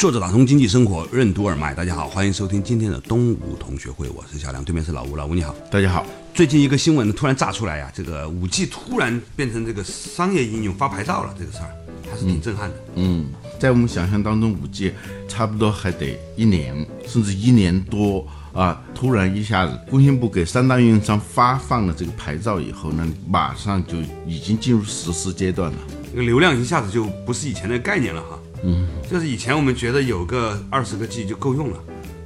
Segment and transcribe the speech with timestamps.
[0.00, 6.06] 作者打通经济生活任督二脉，大家好，欢迎收听今天的东吴同学会，我是小梁，对面是老吴，老吴你好，大家好。
[6.32, 11.68] 最近一个新闻突然炸出来呀，这个五 G 突然变成这个商业应用发牌照了，这个事儿
[12.10, 12.76] 还是挺震撼的。
[12.94, 13.26] 嗯，
[13.58, 14.90] 在我们想象当中，五 G
[15.28, 16.74] 差不多还得一年，
[17.06, 25.78] 甚至一年多啊，突然一下子，工信部给三大运营商发放了这个牌照以后呢，马上就已经进入实施阶段了。
[26.10, 28.38] 这个流量一下子就不是以前的概念了哈。
[28.62, 31.78] 嗯，就是以前我们觉得有个二十个 G 就够用了，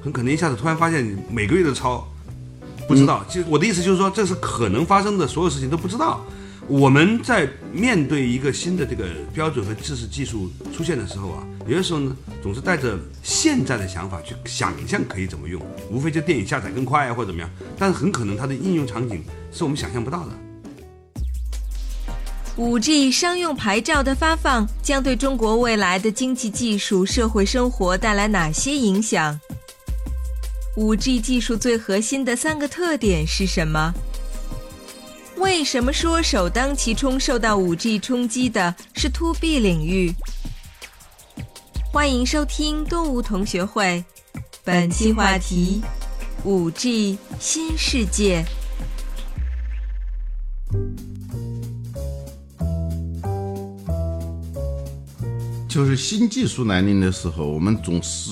[0.03, 2.07] 很可能一下子突然发现你每个月都超，
[2.89, 3.25] 不知道。
[3.29, 6.25] 就我的意思就是说，这是可能发生的所有事情都不知道。
[6.67, 9.05] 我们在面对一个新的这个
[9.35, 15.61] 标准和知识技术出现的时候啊，有的时候呢，总是带着现在的想法去想象可以怎么用，
[15.91, 20.31] 无非就电影下载更快啊或者怎么样，但是很可能它的应用场景是我们想象不到的。
[22.57, 29.39] 五 G 商用牌照的发放将对中国未来的经济、技术、社会生活带来哪些影响？
[30.77, 33.93] 五 G 技术最核心的三个特点是什么？
[35.37, 40.15] 为什么说首当其冲受到五 G 冲击的是 To B 领域？
[41.93, 44.05] 欢迎收听动物同学会，
[44.63, 45.83] 本期话题：
[46.45, 48.45] 五 G 新世界。
[55.75, 58.31] 就是新技术来临的时候，我们总是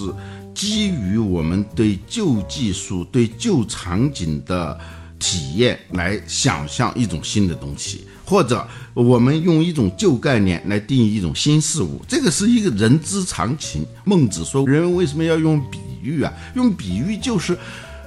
[0.54, 4.78] 基于我们对旧技术、对旧场景的
[5.18, 13.84] 体验来想象一种新的东西，或者我们用一种旧概念来定义一种新事物，这个是一个人之常情。
[14.04, 16.32] 孟子说：“人为什么要用比喻啊？
[16.54, 17.58] 用比喻就是。”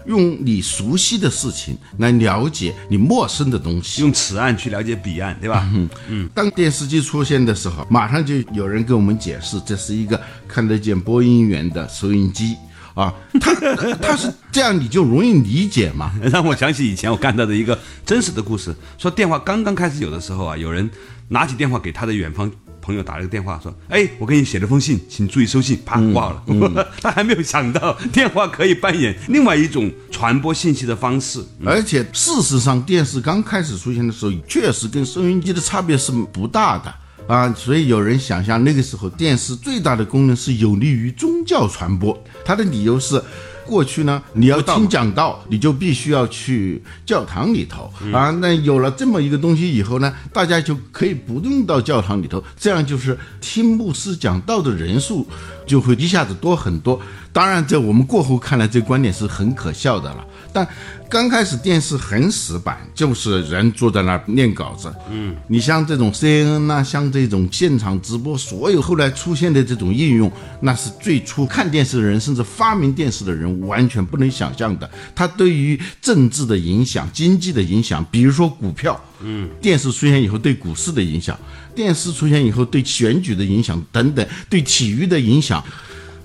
[0.06, 5.68] 用你熟悉的事情来了解你陌生的东西，用此岸去了解彼岸，对吧？
[5.74, 6.30] 嗯嗯。
[6.34, 12.56] 当电视机出现的时候，马上就有人给我们解释，这是一个看得见播音员的收音机
[12.94, 13.14] 啊。
[13.40, 13.54] 他
[14.02, 16.14] 他是这样，你就容易理解嘛。
[16.32, 20.90] 让我想起以前我看到的一个真实的故事，说电话刚刚开始有的时候啊，有人
[21.30, 22.52] 拿起电话给他的远方。
[22.85, 26.88] 朋友打了个电话说：“哎，我给你写了封信，请注意收信。”啪挂了。
[27.01, 31.44] 他还没有想到电话可以扮演另外一种传播信息的方式。
[31.66, 36.94] 而且事实上，电视刚开始出现的时候，确实跟收音机的差别是不大的
[37.28, 37.51] 啊。
[37.53, 42.16] 所以有人想象那个时候电视最大的功能是有利于宗教传播。
[42.45, 43.19] 他的理由是。
[43.66, 48.30] 过去呢，你要听讲道，你就必须要去教堂里头啊。
[48.40, 55.28] 那有了这么一个东西以后呢，大家就可以不用到教堂里头，这样就是听牧师讲道的人数
[55.66, 57.00] 就会一下子多很多。
[57.34, 60.25] 当然，在我们过后看来，这观点是很可笑的了。
[60.56, 60.66] 但
[61.10, 64.90] 刚开始电视很死板，就是人坐在那儿念稿子。
[65.12, 74.90] 嗯，你像这种 CNN 呐，像这种现场直播，所有后来出现的这种应用，那是最初看电视的人，甚至发明电视的人完全不能想象的。
[75.14, 81.38] 它对于政治的影响、经济的影响，比如说股票，嗯，电视出现以后对股市的影响，
[81.76, 85.62] 电视出现以后对选举的影响等等，对体育的影响。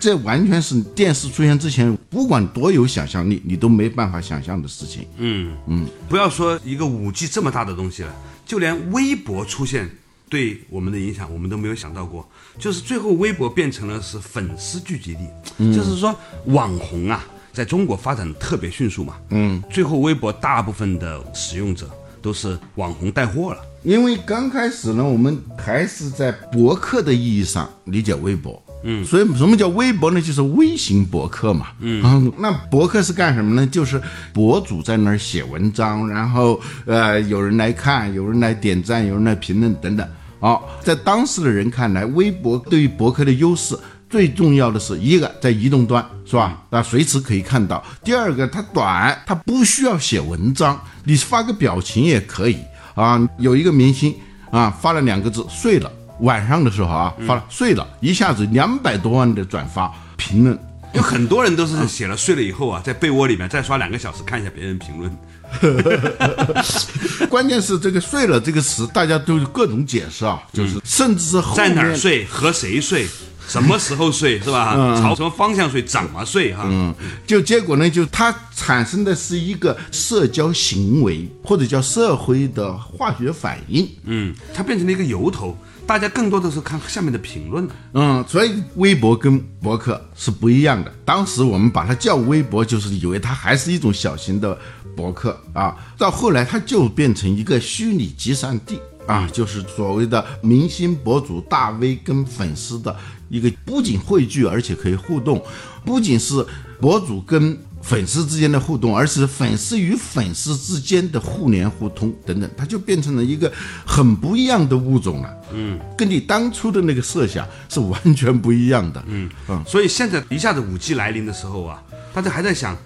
[0.00, 5.06] 这完全是电视出现之前，不管多有想象力，你都没办法想象的事情。
[5.18, 8.14] 嗯嗯，不要说一个五 G 这么大的东西了，
[8.46, 9.90] 就连微博出现
[10.30, 12.26] 对我们的影响，我们都没有想到过。
[12.58, 17.22] 就是最后微博变成了是粉丝聚集地，就是说网红啊，
[17.52, 19.16] 在中国发展特别迅速嘛。
[19.28, 21.90] 嗯，最后微博大部分的使用者
[22.22, 23.60] 都是网红带货了。
[23.82, 28.62] 因为刚开始呢，我们还是在博客的意义上理解微博。
[28.82, 30.20] 嗯，所以什么叫微博呢？
[30.20, 31.68] 就是微型博客嘛。
[31.80, 33.66] 嗯，那博客是干什么呢？
[33.66, 34.00] 就是
[34.32, 40.08] 博主在那儿写文章，然后呃有人来看，有人来点赞，有人来评论等等。
[40.38, 43.78] 哦，在当时的人看来，微博对于博客的优势
[44.08, 46.62] 最重要的是一个在移动端是吧？
[46.70, 47.84] 那，随时可以看到。
[48.02, 52.56] 第二个，它短，它不需要写文章，你发个表情也可以
[52.94, 53.20] 啊。
[53.38, 54.14] 有一个明星
[54.50, 55.92] 啊发了两个字睡了。
[56.20, 60.58] 晚上的时候啊，发了睡了一下子两百多万的转发评论，
[60.94, 65.16] 有很多人都是写了睡了以后啊，在被窝里面再刷两个小时看一下别人评论。
[67.28, 73.04] 关键是这个“睡了”这个词，大家都有各种解释啊，就是甚至是在哪儿睡和谁睡，
[73.48, 74.74] 什么时候睡是吧？
[75.02, 76.62] 朝什么方向睡，怎么睡哈？
[76.66, 76.94] 嗯，
[77.26, 83.88] 就结果呢，就它产生的是一个社交行为，或者叫社会的化学反应。
[84.04, 85.58] 嗯，它变成了一个由头，
[85.90, 87.68] 大家更多的是看下面的评论。
[87.94, 90.94] 嗯，所以微博跟博客是不一样的。
[91.04, 94.56] 当时我们把它叫微博，就是以为它还是一种小型的
[94.94, 95.76] 博客啊。
[95.98, 102.96] 到后来，它就变成一个虚拟集散地啊，就是所谓的明星博主、大 V 跟粉丝的
[103.28, 105.44] 一个不仅汇聚，而且可以互动，
[105.84, 106.46] 不仅是
[106.80, 107.58] 博主跟
[107.90, 113.52] 粉丝之间的互动，而是粉丝与粉丝之间的互联互通等等，它就变成了一个
[113.84, 115.36] 很不一样的物种了。
[115.52, 119.02] 嗯，跟你当初的那个设想是完全不一样的。
[119.08, 121.82] 嗯嗯所以现在一下子五 G 来临的时候啊，
[122.14, 122.78] 大家还在想，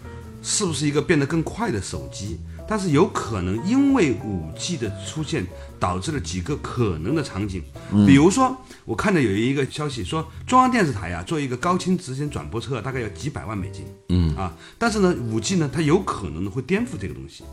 [0.43, 2.41] 是不是一个变得更快的手机？
[2.67, 5.47] 但是有可能因为五 G 的出现，
[5.79, 7.63] 导致了几个可能的场景。
[8.07, 13.85] 比如说，我看到有一个消息说，中央电视台啊做一个高清直线转播车，大概要几百万美金。
[14.11, 17.45] 嗯啊，但是呢，五 G 呢，它有可能会颠覆这个东西，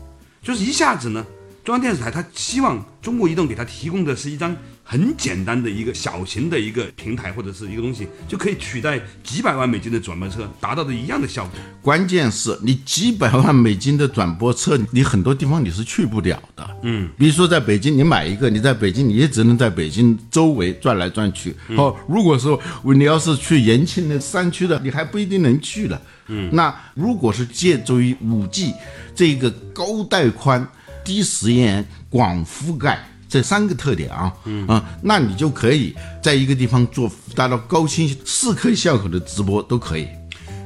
[0.42, 1.24] 就是一下子呢，
[1.64, 11.52] 中央电视台它希望中国移动给它提供的是一张很简单的一个小型的一个平台或者是一个东西，就可以取代几百万美金的转播车，达到的一样的效果。
[11.80, 16.68] 关键是你几百万美金的转播车，你很多地方你是去不了的。
[16.82, 21.54] 嗯，比如说在北京，你买一个，你在北京你也只能在北京周围转来转去。
[21.76, 26.02] 哦，如果说你要是去延庆的山区的，你还不一定能去了。
[26.26, 28.74] 嗯，那如果是借助于五 G
[29.14, 30.66] 这个高带宽、
[31.04, 33.02] 低时延、广覆盖。
[33.28, 40.06] 这三个特点啊，嗯啊，那你就可以在一个地方做达到高清四 K 效果的直播都可以。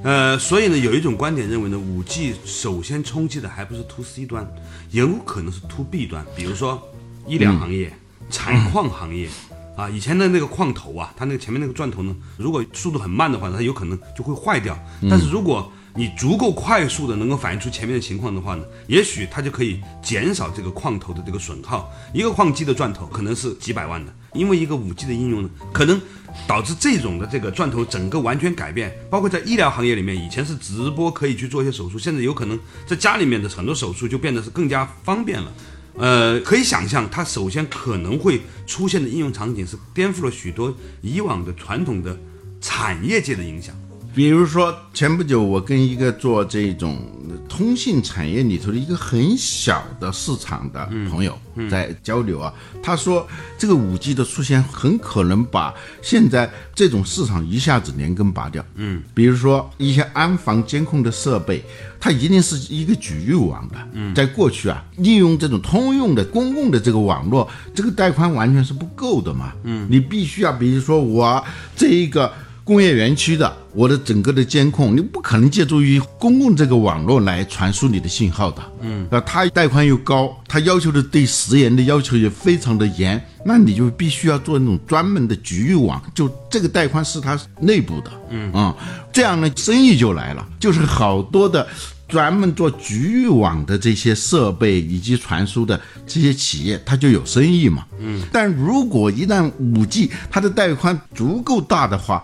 [0.02, 4.44] 呃，所以呢，有一种观点认为呢，五 G 首先冲击的还不是 to C 端，
[4.90, 6.82] 也有可能是 to B 端，比如说
[7.28, 7.92] 医疗行业、
[8.30, 9.28] 采矿行业。
[9.76, 14.76] 啊，以前的那个矿头啊，它那个前面那个钻头呢，如果速度很慢的话，它有可能就会坏掉。
[15.10, 21.90] 但是如果你足够快速的能够反映出前面的情况的话呢，也许它就可以减少这个矿头的这个损耗。
[22.12, 25.98] 一个矿机的钻头可能是几百万的，因为一个五 G 的应用呢，可能
[26.46, 28.94] 导致这种的这个钻头整个完全改变。
[29.10, 35.50] 包括在医疗行业里面，以前是直播可以去做一些手术，现在有可能在家里面的很多手术就变得是更加方便了。
[35.98, 42.14] 呃，可以想象，它首先可能会出现的应用场景是颠覆了许多以往的传统的
[42.60, 43.74] 产业界的影响。
[44.16, 46.98] 比如说，前不久我跟一个做这种
[47.46, 51.38] 通信产业里头的一个很小的市场的朋友
[51.70, 52.50] 在交流啊，
[52.82, 53.28] 他说
[53.58, 58.64] 这个五 G 的出现很可能把现在这种市场一下子连根拔掉。
[58.76, 61.62] 嗯，比如说一些安防监控的设备，
[62.00, 63.76] 它一定是一个局域网的。
[63.92, 69.52] 嗯，在过去啊，利用这种通用的公共的这个网络，这个带宽完全是不够的嘛。
[69.64, 71.44] 嗯，你必须要，比如说我
[71.76, 72.32] 这一个。
[72.66, 78.60] 工业园区的，我的整个的监控，你不可能借助于公共这个网络来传输你的信号的。
[78.80, 88.10] 嗯，那，它带宽又高，它要求的对时延的要求也非常的严，那你就必须要做那种专门的局域网，就这个带宽是它内部的。
[88.30, 88.74] 嗯啊，
[89.12, 91.64] 这样呢，生意就来了，就是好多的
[92.08, 97.84] 专门做局域网的这些设备以及传输的这些企业，它就有生意嘛。
[98.00, 102.20] 嗯，但如果一旦五 G 它的带宽足够大的话，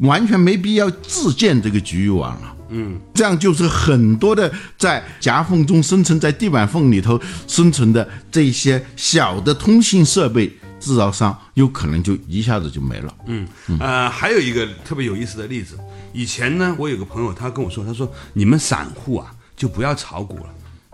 [0.00, 10.46] 完全没必要自建这个局域网了，嗯，这样就是很多的在夹缝中生存，在地板缝里头生存的这些小的通信设备
[10.78, 13.14] 制造商，有可能就一下子就没了。
[13.26, 13.46] 嗯，
[13.78, 15.78] 呃，还有一个特别有意思的例子，
[16.12, 20.46] 以前呢，我有个朋友，他跟我说，他说你们散户啊，就不要炒股了。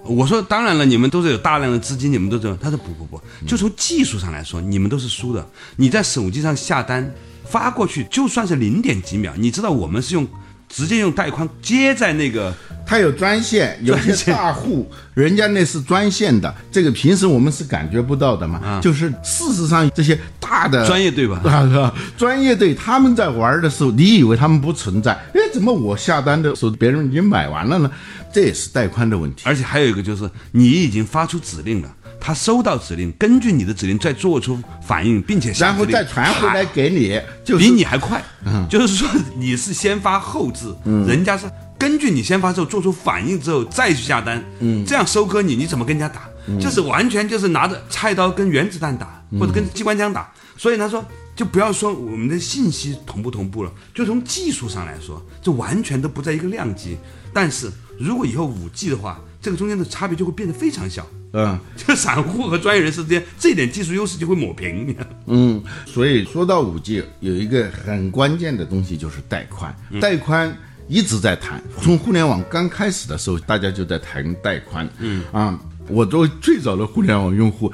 [0.08, 2.58] 我说当然了，你们都是有大量的资金，你们都这样。
[2.60, 5.46] 他说不不不，就从技术上来说，你们都是输的。
[5.76, 7.14] 你在手机上下单。
[7.48, 10.26] 发过去就算是零点几秒，你知道我们是用
[10.68, 12.54] 直接用带宽接在那个，
[12.86, 18.80] 它有专线， 有些大户人家那是专线的，这个平时我们是感觉不到的嘛。
[18.82, 21.94] 就是事实上这些大的专业队吧， 是吧？
[22.16, 25.12] 专业队他们在玩的时候，你以为他们不存在？
[25.34, 27.90] 哎，怎么我下单的时候别人已经买完了呢？
[28.32, 29.44] 这也是带宽的问题。
[29.46, 31.90] 而且还有一个就是你已经发出指令了。
[32.20, 38.22] 他收到指令，根据你的指令再做出反应，并且然后再传回来给你，就比你还快。
[38.44, 41.46] 嗯，就是说你是先发后制，嗯，人家是
[41.78, 44.42] 根据你先发之后做出反应之后再去下单。
[44.60, 46.28] 嗯，这样收割你，你怎么跟人家打？
[46.60, 50.32] 就是完全就是拿着菜刀跟原子弹打，或者跟机关枪打。
[50.56, 51.04] 所以他说，
[51.34, 56.96] 就不要说我们的信息同不同步了，就从技术上来说，就完全都不在一个量级。
[57.32, 57.68] 但是
[57.98, 61.04] 如果以后五 G 的话，这个中间的差别就会变得非常小。
[61.36, 64.96] 嗯就 散户和专业人士之间这一点技术优势就会抹平。
[65.26, 70.56] 嗯，所以说到五 G，有一个很关键的东西就是带宽，带宽。
[70.88, 74.88] 一直在谈，从互联网刚开始的时候，大家就在谈带宽。
[75.00, 77.72] 嗯啊，我作为最早的互联网用户，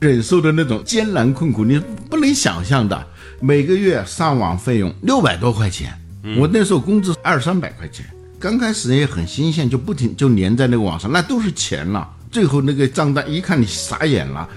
[0.00, 1.78] 忍受的那种艰难困苦，你
[2.08, 3.06] 不能想象的。
[3.38, 5.92] 每个月上网费用六百多块钱，
[6.38, 8.06] 我那时候工资二三百块钱，
[8.38, 12.08] 刚开始也很新鲜，就不停就连在那个网上，那都是钱了。
[12.34, 14.48] 最后那个账单一看，你傻眼了。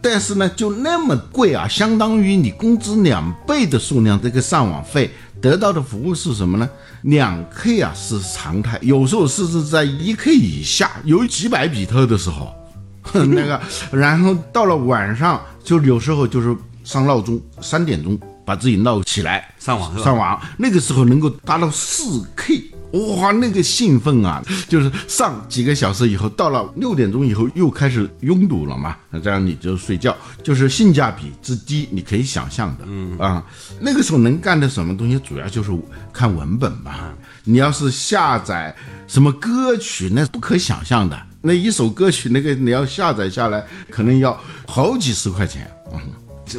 [0.00, 6.66] 但是呢，就那么贵啊，相当于你工资两倍的数量，这个上网费得到的服务是什么呢？
[7.02, 12.54] 两 K 啊是常态，有时候甚至在一 K 以下，有几百比特的时候，
[13.12, 22.64] 那个，然后到了晚上，就有时候就是上闹钟，三点钟把自己闹起来上网上网，那个时候能够达到四 K。
[22.92, 24.42] 哇，那个兴奋啊！
[24.68, 32.84] 就是上几个小时以后，到了六点钟以后又开始拥堵了嘛，那这样你就睡觉，就是性价比之低，你可以想象的。
[32.86, 33.44] 嗯啊，
[33.80, 35.70] 那个时候能干的什么东西，主要就是
[36.12, 37.12] 看文本吧。
[37.44, 38.74] 你要是下载
[39.06, 41.20] 什么歌曲，那不可想象的。
[41.42, 45.70] 那一首歌曲，那个你要下载下来，可能要好几十块钱。
[45.92, 46.00] 嗯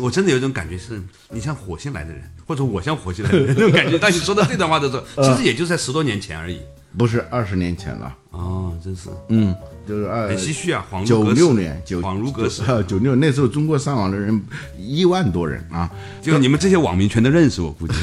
[0.01, 3.99] 我真的有一种感觉是，你像火星来的人，或者我像火星来的人 那种感觉。
[3.99, 6.59] 当你说到这段话的时候， 其实也就在十多年前而已。
[6.97, 9.53] 不是二十年前了，哦，真是嗯，
[9.87, 12.63] 就是二很唏嘘啊，恍如九六年，九恍如隔世。
[12.63, 14.41] 啊，九六那时候中国上网的人
[14.79, 15.87] 一万多人啊，
[16.23, 17.93] 就你们这些网民全都认识我，估计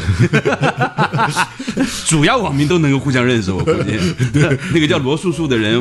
[2.06, 3.98] 主要网民都能够互相认识我，估计
[4.32, 5.80] 对那个叫罗素素的人。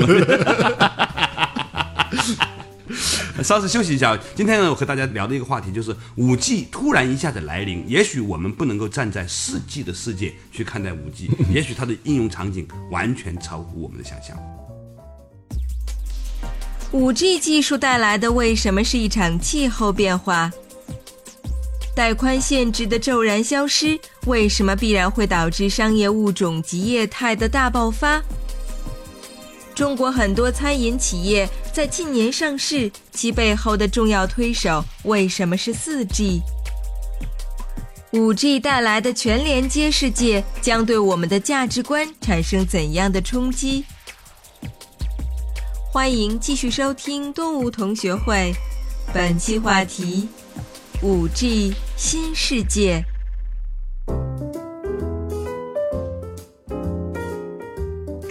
[3.44, 14.38] 稍事休息一下，今天呢，我和大家聊的一个话题就是五 G 突然一下子来临，也许我们不能够站在四 G 的世界去看待五 G， 也许它的应用场景完全超乎我们的想象。
[16.92, 20.52] 五 G 技术带来的为什么是一场气候变化？
[21.96, 28.22] 带宽限制的骤然消失，为什么必然会导致商业物种及业态的大爆发？
[29.76, 36.42] 中国很多餐饮企业在近年上市，其背后的重要推手为什么是 4G？
[38.12, 43.84] 五 G 带来的全连接世界将对我们的价值观产生怎样的冲击？
[45.92, 48.54] 欢迎继续收听动物同学会，
[49.12, 50.30] 本期话题：
[51.02, 53.04] 五 G 新世界。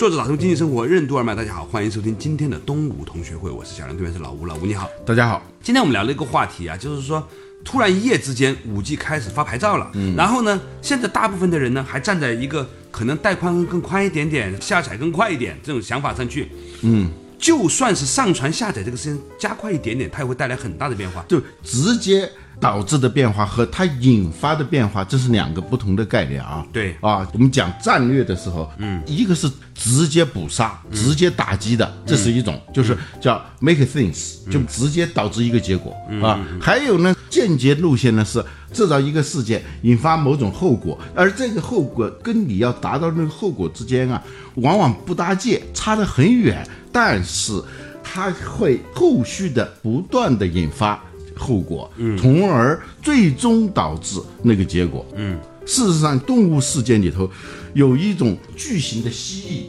[0.02, 4.90] 作者打通经济生活任督二脉，大家好，欢迎收听今天的东吴同学会，我是小梁，对面是老吴，老吴你好。
[5.06, 7.24] 大家好，今天我们聊了一个话题啊，就是说，
[7.64, 9.88] 突然一夜之间，五 G 开始发牌照了。
[9.94, 16.48] 嗯，然后呢，现在大部分的人呢，还站在一个可能带宽更宽一点点，下载更快一点这种想法上去。
[16.80, 21.24] 嗯，就算是上传下载这个事情加快一点点，它也会带来很大的变化。
[21.28, 22.28] 就直接
[22.62, 26.64] 导致的变化和它引发的变化，这是两个不同的概念啊。
[26.72, 35.92] 对啊，我们讲战略的时候，嗯，一个是直接捕杀、直接打击的，这是一种，就是叫 make things，就直接导致一个结果
[36.22, 36.38] 啊。
[36.60, 44.22] 还有呢，间接路线呢是制造一个事件，引发某种后果，而这个后果跟你要达到那个后果之间啊，
[44.54, 47.60] 往往不搭界，差得很远，但是
[48.04, 51.02] 它会后续的不断的引发。
[51.42, 55.36] 后果，嗯，从而最终导致那个结果，嗯。
[55.64, 57.30] 事实上，动物世界里头
[57.72, 59.62] 有一种巨型的蜥蜴，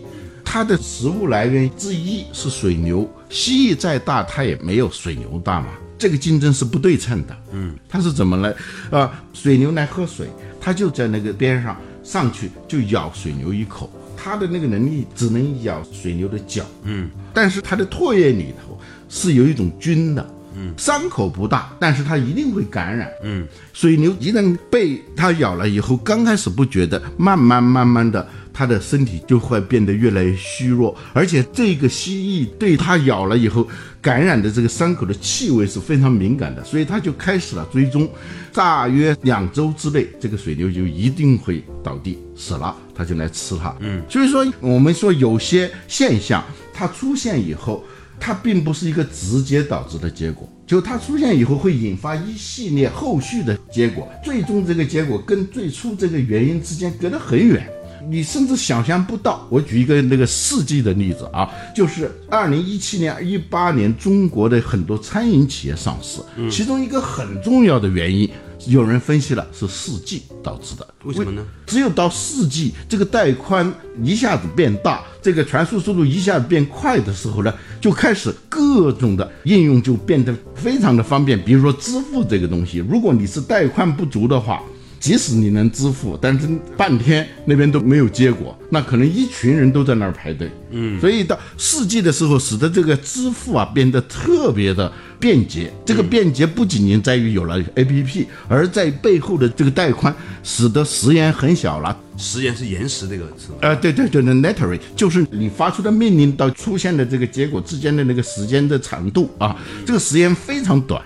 [0.43, 3.07] 它的食物来源之一是水牛。
[3.29, 5.67] 蜥蜴再大，它也没有水牛大嘛。
[5.95, 7.75] 这个竞争是不对称的，嗯。
[7.87, 8.55] 它是怎么来？
[8.89, 10.27] 啊，水牛来喝水，
[10.59, 13.87] 它就在那个边上上去就咬水牛一口，
[14.17, 17.07] 它的那个能力只能咬水牛的脚，嗯。
[17.35, 20.27] 但是它的唾液里头是有一种菌的。
[20.55, 23.09] 嗯，伤口不大，但是它一定会感染。
[23.23, 33.67] 嗯，水牛一旦被它咬了以后，刚开始不觉得，慢慢慢慢的，它的身体就会变得越来越虚弱，而且这个蜥蜴对它咬了以后
[34.01, 38.07] 感染的这个伤口的气味是非常敏感的，所以它就开始了追踪。
[38.53, 43.75] 大约两周之内，这个水牛就一定会倒地死了，它就来吃它。
[43.79, 46.43] 嗯，所以说我们说有些现象
[46.73, 47.83] 它出现以后。
[48.19, 57.67] 它并不是一个直接导致的结果，就它出现以后会引发一系列后续的结果，最终这个结果跟最初这个原因之间隔得很远，
[58.09, 59.45] 你甚至想象不到。
[59.49, 68.29] 我举一个那个世纪的例子啊，就是二零一七年、一八年中国的很多餐饮企业上市，其中一个很重要的原因
[68.67, 70.87] 有人分析了是四 G 导致的。
[71.03, 71.45] 为什么呢？
[71.65, 81.41] 只有到四 G，这个带宽一下子变大，这个传输速度一下子变快的时候呢，就开始各种的应用就变得非常的方便。
[81.43, 84.61] 比如说支付这个东西，如果你是带宽不足的话。
[84.99, 90.49] 即使你能支付，但是半天那边都没有结果，那可能一群人都在那儿排队。
[90.71, 94.89] 嗯，所以到四 G 的时候，使得这个支付啊变得特别的
[95.23, 95.71] 便捷。
[95.85, 100.13] 这个便捷不仅仅在于有了 APP，而在背后的这个带宽，
[100.43, 101.97] 使得时延很小了。
[102.17, 103.53] 时延是延时这个词。
[103.61, 111.01] 啊，对对对的，latency 就是你发出的命令到出现的这个结果之间的那个时间的长度啊，这个时间非常短。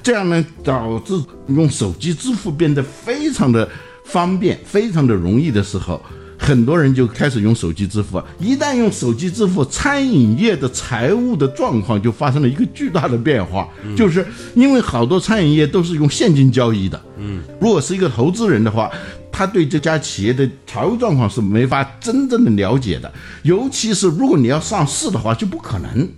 [0.00, 3.68] 这样呢，导致用手机支付变得非常的
[4.04, 6.00] 方便，非常的容易的时候，
[6.46, 8.22] 很多人就开始用手机支付。
[8.38, 14.24] 一旦用手机支付，餐饮业的财务的状况就发生了一个巨大的变化，就是
[14.54, 17.02] 因为好多餐饮业都是用现金交易的。
[17.18, 18.88] 嗯，如果是一个投资人的话，
[19.32, 23.12] 他对这家企业的财务状况是没法真正的了解的，
[23.42, 26.08] 尤其是如果你要上市的话，就不可能。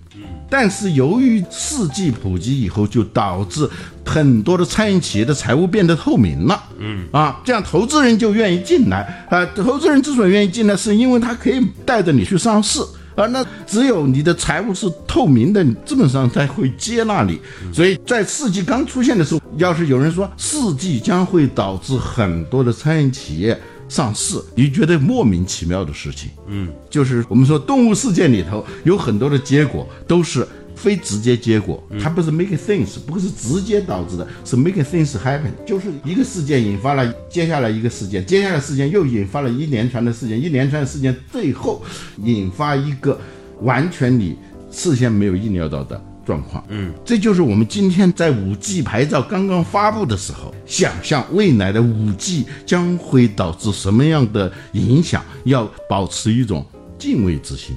[0.50, 3.68] 但是由于四 G 普及以后，就导致
[4.04, 6.62] 很多的餐饮企业的财务变得透明了。
[6.78, 9.44] 嗯啊，这样投资人就愿意进来啊。
[9.54, 12.80] 投资人之所以愿意进来，是因为他可以带着你去上市
[13.14, 13.26] 啊。
[13.26, 17.38] 那只有你的财务是透明的，资本上才会接纳你。
[17.72, 23.60] 所以在四 G 刚出现的时候，要是有人说四 G 将会导致很多的餐饮企业。
[23.88, 41.82] 上市，你觉得莫名其妙的事情，嗯，就是我们说动物世界里头有很多的结果都是非直接结果，它不是 make things，不是直接导致的，是 make things happen，就是一个事件引发了接下来一个事件，接下来事件又引发了一连串的事件，一连串的事件最后
[42.22, 43.18] 引发一个
[43.62, 44.36] 完全你
[44.70, 46.00] 事先没有意料到的。
[46.28, 56.66] 状况，嗯，这就是我们今天在五 G 牌照刚刚发布的时候，想象未来的五 G 将会导致什么样的影响，要保持一种
[56.98, 57.74] 敬畏之心，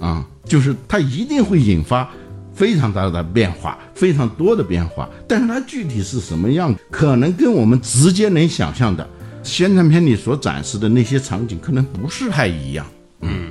[0.00, 2.10] 啊，就是它一定会引发
[2.54, 9.06] 非常大的变化，非常多的变化，但是它具体是什么样，可能跟我们直接能想象的
[9.42, 12.86] 宣传片里所展示的那些场景可能不是太一样，
[13.20, 13.49] 嗯。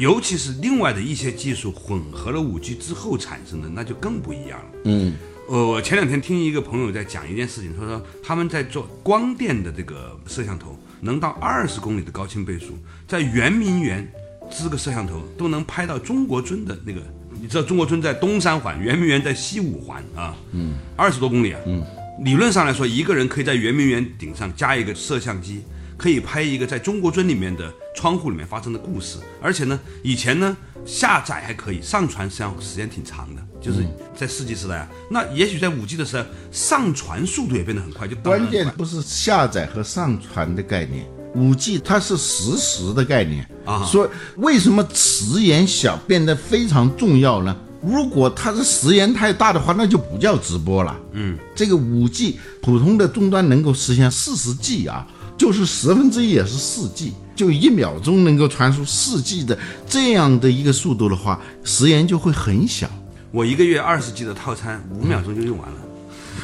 [0.00, 4.66] 尤其是另外的一些技术混合了五 G 之后产生的，那就更不一样了。
[4.84, 5.14] 嗯，
[5.46, 14.10] 呃，我前两天听一个朋友在讲一件事情，他说他们在做光电的这个摄像头，能到二十公里的高清倍数，在圆明园
[14.50, 17.02] 支个摄像头都能拍到中国尊的那个。
[17.38, 20.34] 你知道中国尊在东三环，圆明园在西五环啊。
[20.52, 21.60] 嗯，二十多公里啊。
[21.66, 21.84] 嗯，
[22.24, 25.60] 理论上来说，一个人可以在圆明园顶上加一个摄像机。
[26.00, 33.84] 可以拍一个在中国尊里面的窗户里面发生的故事，而且呢，以前呢下载还可以，上传实际上时间挺长的，就是
[34.16, 34.88] 在四 G 时代啊。
[35.10, 43.84] 那也许在五 G 的时候，上传速度也变得很快，就关键不是下载和上传的概念，五 G 它是实时的概念啊。
[43.84, 44.08] 所以
[44.38, 47.54] 为什么时延小变得非常重要呢？
[47.82, 50.98] 如果它的时延太大的话，那就不叫直播了。
[51.12, 55.06] 嗯，这个五 G 普通的终端能够实现四十 G 啊。
[55.40, 62.86] 就是十分之一也是四 G，就一秒钟能够传输四 G 的这样的一个速度的话，时延就会很小。
[63.30, 65.76] 我一个月二十 G 的套餐，五秒钟就用完了。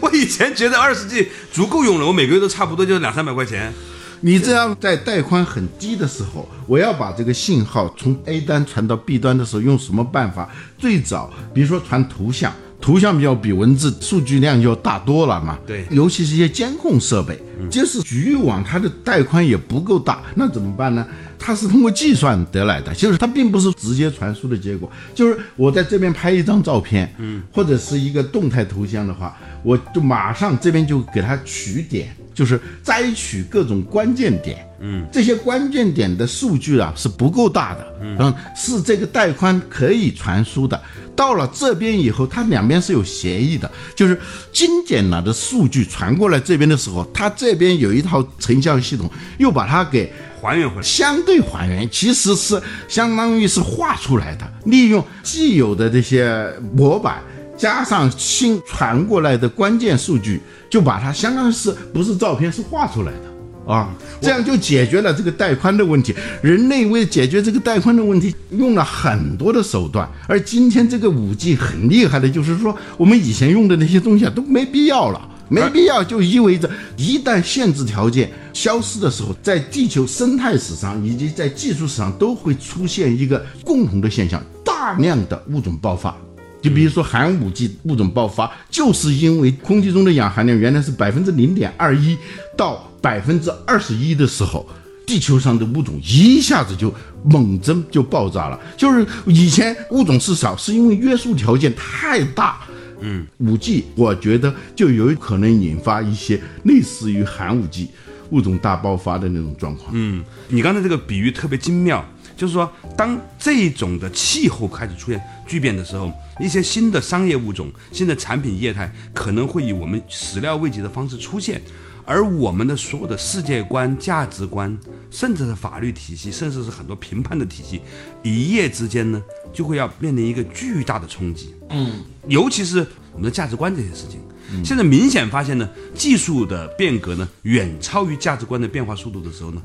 [0.00, 3.74] 我以前觉得二十 G 足够用了，我每个月都差不多就两三百块钱。
[4.20, 10.48] 你这样在带宽很低的时候，我要把这个信号从 A 端传到 B 端的时候，用什么办法？
[10.78, 12.52] 最早，比如说传图像。
[12.80, 15.58] 图像比较比文字数据量要大多了嘛？
[15.66, 17.38] 对，尤其是一些监控设备，
[17.70, 21.06] 就是局域网，它的带宽也不够大，那怎么办呢？
[21.40, 24.90] 它是通过计算得来的，就是它并不是直接传输的结果。
[25.14, 40.80] 就是我在这边拍一张照片，嗯，或者是一个动态图像的话，我就马上这边就给它取点，就是摘取各种关键点，嗯，这些关键点的数据啊是不够大的，嗯，是这个带宽可以传输的。
[41.16, 44.16] 到了这边以后，它两边是有协议的，就是
[44.52, 57.20] 精简了的数据传过来这边的时候，它这边有一套成像系统，又把它给还原回来，相对还原，其实是相当于是画出来的，利用既有的这些模板，
[57.56, 63.72] 加上新传过来的关键数据，就把它相当于是不是照片，是画出来的。
[63.72, 66.14] 啊，这样就解决了这个带宽的问题。
[66.40, 70.08] 人类为解决这个带宽的问题，用了很多的手段。
[70.26, 86.16] 而今天这个五 G 很厉害的，就是说我们以前用的那些东西啊都没必要了，没必要就意味着一旦限制条件消失的时候，在地球生态史上以及在技术史上都会出现一个共同的现象：大量的物种爆发。
[86.60, 92.16] 就比如说寒武纪物种爆发，就是因为空气中的氧含量原来是百分之零点二一
[92.56, 94.68] 到百分之二十一的时候，
[95.06, 96.92] 地球上的物种一下子就
[97.24, 98.58] 猛增就爆炸了。
[98.76, 102.60] 就是以前物种是少，是因为约束条件太大。
[103.00, 107.88] 嗯，五 G 我觉得就有可能引发一些类似于寒武纪
[108.30, 109.90] 物种大爆发的那种状况。
[109.92, 112.04] 嗯，你刚才这个比喻特别精妙，
[112.38, 121.60] 就是说，当这种的气候开始出现巨变的时候，一些新的商业物种、新的产品业态可能会以我们始料未及的方式出现，
[122.04, 124.78] 而我们的所有的世界观、价值观，
[125.10, 127.80] 甚至是法律体系，甚至是很多评判的体系，
[128.22, 129.20] 一夜之间呢，
[129.52, 131.52] 就会要面临一个巨大的冲击。
[131.70, 132.86] 嗯，尤其是
[133.18, 134.20] 我们的价值观这些事情。
[134.64, 139.60] 现在明显发现呢，技术的变革呢远超于价值观的变化速度的时候呢，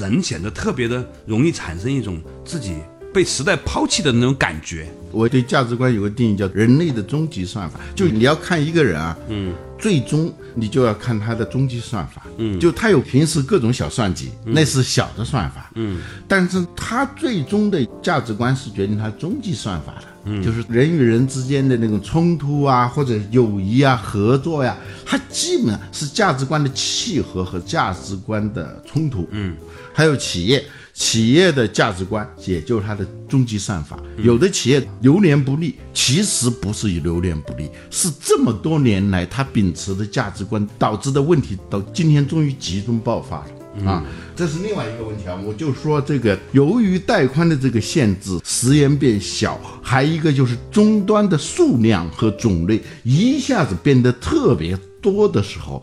[0.00, 2.74] 人显得特别的容易产生一种自己
[3.12, 4.88] 被时代抛弃的那种感觉。
[5.12, 7.78] 我对价值观有个定义，叫人类的终极算法。
[7.94, 12.26] 就你要看一个人啊，嗯，最终你就要看他的终极算法。
[12.38, 15.70] 嗯，就他有平时各种小算计，那是小的算法。
[15.74, 20.06] 嗯，但是他最终的价值观是决定他终极算法的。
[20.24, 29.28] 嗯，就是人与人之间的那种冲突啊，或者友谊啊、合作呀，它基本上是价值观的契合和价值观的冲突。
[29.30, 29.56] 嗯，
[29.92, 33.98] 还有企业，企业的价值观也就是它的终极算法。
[34.18, 43.46] 有的企业流年不利，其实不是流年不利，是这么多年来它秉持的价值观导致的问题，到今天终于集中爆发了。
[43.84, 44.04] 啊，
[44.36, 45.36] 这是另外一个问题啊！
[45.44, 55.82] 我就说这个，由于带宽的这个限制，时延变小，还一个就是终端的数量和种类一下子变得特别多的时候，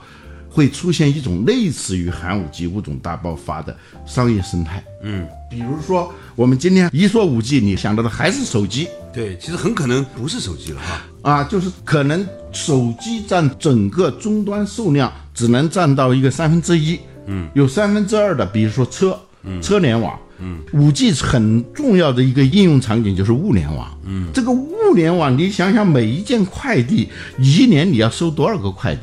[0.49, 3.75] 会出现一种类似于寒武纪物种大爆发的
[4.05, 4.83] 商业生态。
[5.03, 8.87] 嗯，比如说我们今天一说五 G，你想到的还是手机。
[9.13, 11.01] 对，其实很可能不是手机了哈。
[11.23, 16.97] 啊，就是可能手机占整个终端数量只能占到一个三分之一。
[17.27, 19.17] 嗯，有三分之二的，比如说车，
[19.61, 29.01] 车联网，嗯，五 G 很重要的一个应用场景就是物联网，嗯，这个物联网，你想想每一件快递，一年你要收多少个快递？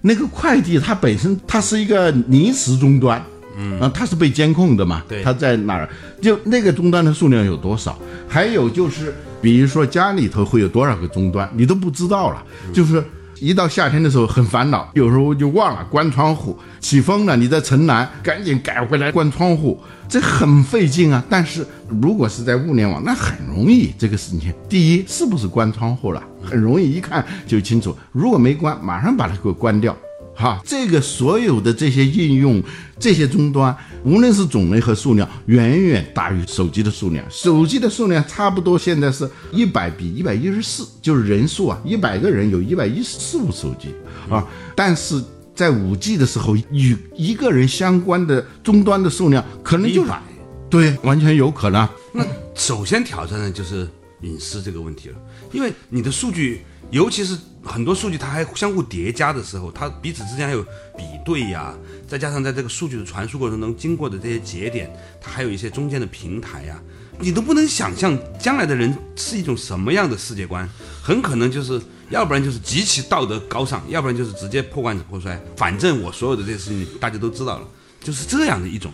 [0.00, 3.22] 那个快递它本身它是一个临时终端，
[3.56, 5.88] 嗯，啊，它是被监控的嘛，对，它在哪儿？
[6.20, 7.96] 就那个终端的数量有多少？
[8.28, 13.02] 还有就是，比如说家里头会有多少个终端，你都不知道了，就是。
[13.42, 16.56] 一到夏天的时候很烦恼，有时候就忘了关窗户。
[16.78, 19.76] 起风了，你在城南赶紧改回来关窗户，
[20.08, 21.20] 这很费劲啊。
[21.28, 23.92] 但是如果是在物联网，那很容易。
[23.98, 27.92] 这个事情，第一是不是关窗户了，很容易一看就清楚。
[28.12, 29.96] 如果没关，马上把它给我关掉。
[30.42, 32.60] 哈，这个所有的这些应用，
[32.98, 33.74] 这些终端，
[34.04, 37.24] 无论是种类和数量，远远大于手机的数量。
[37.30, 43.94] 手机的数量差不多现在是一百比一百一十四，就是人数啊，一百个人有一百一十四部手机
[44.28, 44.44] 啊。
[44.74, 45.22] 但是
[45.54, 50.20] 在五 G 的时候，与一个人相关的终端的数量可能就百，
[50.68, 51.88] 对，完全有可能。
[52.12, 52.26] 那
[52.56, 53.88] 首先挑战的就是
[54.22, 55.14] 隐私这个问题了，
[55.52, 56.62] 因为你的数据。
[56.90, 60.62] 尤其是很多数据它还相互叠加的时候，它彼此之间还有
[60.96, 61.72] 比对呀，
[62.08, 66.82] 再加上在这个数据的传输过程中经过的这些节点，它还有一些中间的平台呀，
[67.20, 70.68] 你都不能想象将来的人是一种什么样的世界观，
[71.00, 77.68] 很可能就是要不然就是极其道德高尚，要不然就是直接破罐子破摔，反正我所有的这些事情大家都知道了，
[78.02, 78.92] 就是这样的一种。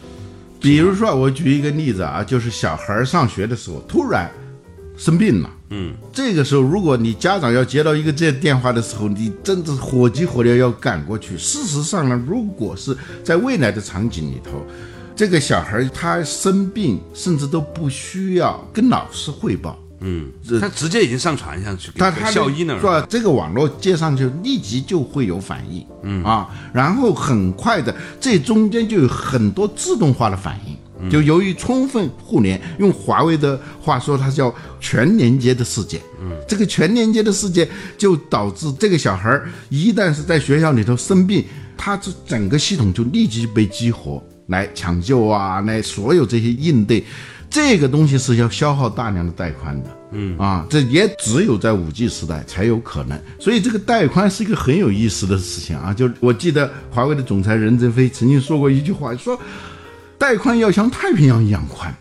[0.60, 4.30] 比如说我举一个例子啊，就是小孩上学的时候突然。
[4.98, 11.38] 生病了，嗯，这个时候如果你家长要接到一个这电话的时候，你真的是火急火燎要赶过去。
[11.38, 14.66] 事实上呢，如果是在未来的场景里头，
[15.14, 26.24] 这个小孩他生病，甚至都不需要跟老师汇报，嗯，他直接已经上传上去，他他校医那儿，说这个网络接上去，立即就会有反应，嗯。
[26.24, 30.76] 啊，然后很快的，这中间就有很多自动化的反应。
[31.08, 36.00] 就由于充分互联，用华为的话说，它叫全连接的世界。
[36.20, 41.44] 嗯，这个全连接的世界就导致这个小孩儿一旦是在学校里头生病，
[41.76, 47.04] 他这整个系统就立即被激活来抢救啊，来所有这些应对，
[47.48, 49.96] 这个东西是要消耗大量的带宽的。
[50.10, 53.20] 嗯啊，这也只有在五 G 时代才有可能。
[53.38, 55.94] 所以这个带宽是一个很有意思的事情啊。
[55.94, 59.38] 就我记得华为的总裁任正非曾经说过一句话，说。
[60.18, 61.94] 带宽要像太平洋一样宽，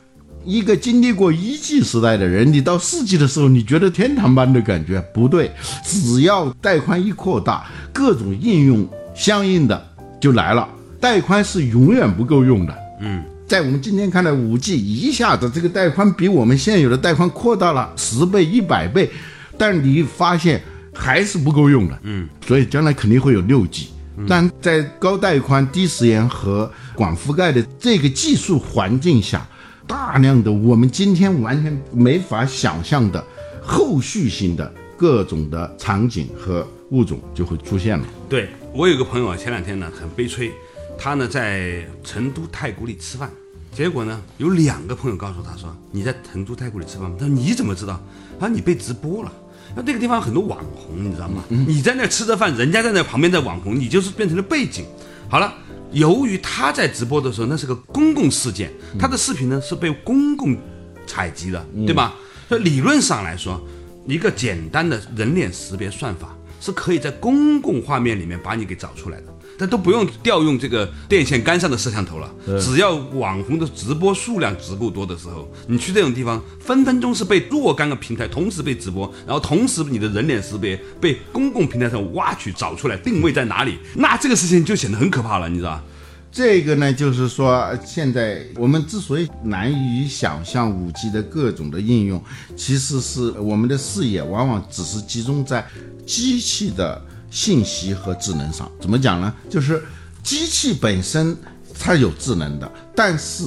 [0.43, 5.51] 一个经历过一 G 时代的人，你到四 G 的时候，你觉得天堂般的感觉不对。
[5.83, 9.87] 只要带宽一扩大，各种应用相应的
[10.19, 10.67] 就来了。
[10.99, 12.75] 带宽是永远不够用的。
[13.01, 19.11] 嗯，在我们今天看来，五 G 一下子这个带宽比我们现有的带宽扩大了十倍、一百倍，
[19.59, 20.59] 但你发现
[20.91, 23.89] 还是不够用的，嗯，所以将来肯定会有六 G。
[24.25, 29.45] 但在高带宽、低时延和广覆盖的这个技术环境下，
[29.85, 33.23] 大量的我们今天完全没法想象的
[33.61, 38.05] 后续性的各种的场景和物种就会出现了。
[38.27, 40.51] 对我有个朋友啊，前两天呢很悲催，
[40.97, 43.29] 他呢在成都太古里吃饭，
[43.71, 48.01] 结果呢有两个朋友告诉他说：“你在成都太古里吃饭吗？”他说：“你怎么知道？”
[48.39, 49.31] 他说：“你被直播了。”
[49.77, 51.43] 那那个地方很多网红，你知道吗？
[51.49, 54.83] 你在那吃着饭，人家在那旁边在网红，你就是变成了背景。
[55.29, 55.53] 好了，
[55.91, 60.57] 由于他在直播的时候，那是个公共事件，他的视频呢是被公共
[61.05, 62.15] 采集的，对吧？
[62.49, 63.61] 所以理论上来说，
[64.07, 69.36] 一个简单的人脸识别算法是可以在公共画面里面把你给找出来的。
[69.57, 85.83] 但都不用调用这个电线杆上的摄像头了，只要网红的直播数量足够多的时候，你去这种地方，分分钟是被若干个平台同时被直播，然后同时你的人脸识别被公共平台上挖取找出来，定位在哪里，那这个事情就显得很可怕了，你知道吧？
[86.31, 92.23] 这个呢，就是说，现在我们之所以难以想象五 G 的各种的应用，
[92.55, 95.65] 其实是我们的视野往往只是集中在
[96.05, 97.01] 机器的。
[97.29, 99.33] 信息和智能上怎么讲呢？
[99.49, 99.83] 就是
[100.23, 101.35] 机器本身
[101.79, 103.43] 它有智能的，但是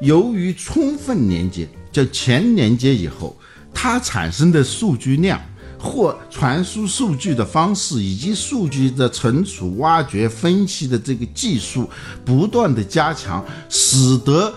[0.00, 3.36] 由于充分连接，叫前连接以后，
[3.72, 5.40] 它产生的数据量
[5.78, 11.88] 或传输数据的方式，以及数据的存储、挖掘、分析的这个技术
[12.24, 14.52] 不断的加强，使得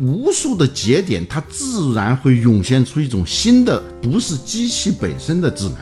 [0.00, 5.76] 无数的节点它自然会涌现出一种新的，不是机器本身的智能。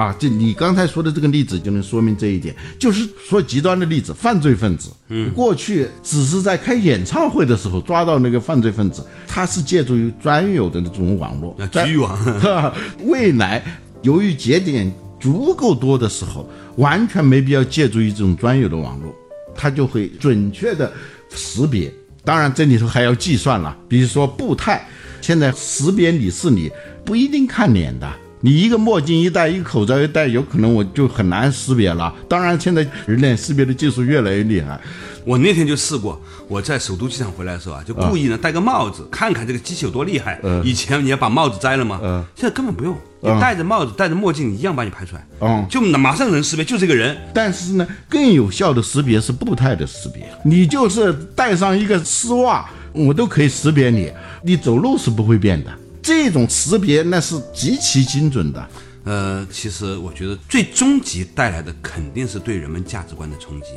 [0.00, 2.56] 啊，就你刚才说的这个例子就能说明这一点。
[2.78, 12.18] 就是说极端的例子，犯罪分子，嗯，过去只是在开演唱会的时候抓到那个犯罪分子，他是借助于专有的那种网络，局域网。
[13.04, 13.62] 未来
[14.00, 19.14] 由于节点足够多的时候，完全没必要借助于这种专有的网络，
[19.54, 20.90] 它就会准确的
[21.34, 21.92] 识别。
[22.24, 24.88] 当然这里头还要计算了，比如说步态，
[25.20, 26.70] 现在识别你是你
[27.04, 28.10] 不一定看脸的。
[28.42, 32.12] 你一个墨镜一戴，一个口罩一戴，有可能我就很难识别了。
[32.26, 34.80] 当然，现在人脸识别的技术越来越厉害。
[35.26, 40.40] 我那天就试过，我在首都机场回来的时候啊，就故意呢戴个帽子，看看这个机器有多厉害。
[40.64, 42.00] 以前你要把帽子摘了吗？
[42.34, 45.26] 现在根本不用，你戴着帽子、戴着墨镜一样把你拍出来。
[45.40, 47.14] 嗯，就马上能识别，就这个人。
[47.34, 50.26] 但是呢，更有效的识别是步态的识别。
[50.42, 54.10] 你就是戴上一个丝袜，我都可以识别你。
[54.42, 55.70] 你走路是不会变的。
[56.10, 58.70] 这种识别那是极其精准的，
[59.04, 63.68] 呃，其实我觉得最终极带来的肯定是对人们价值观的冲击。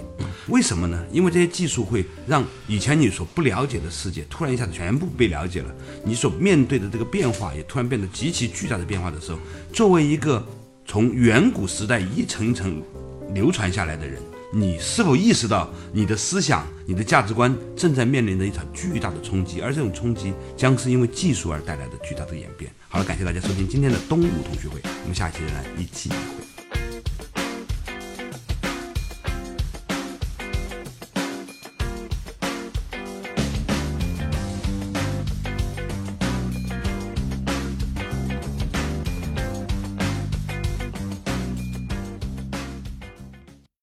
[0.47, 0.99] 为什么呢？
[1.11, 5.71] 因为这些技术会让以前你所不了解的世界突然一下子全部被了解了，
[6.03, 9.37] 你所面对的这个变化也突然变得极其巨大的变化的时候，
[9.71, 10.43] 作为一个
[10.87, 12.81] 从远古时代一层一层
[13.35, 14.19] 流传下来的人。
[14.55, 19.59] 你是否意识到你的思想、你的价值观正在面临着一场巨大的冲击？
[19.61, 22.71] 而这种冲击将是因为技术而带来的巨大的演变。
[22.87, 26.52] 好了，感谢大家收听今天的东吴同学会，我们下期再来一期一会。